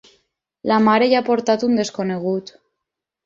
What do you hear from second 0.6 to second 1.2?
La mare hi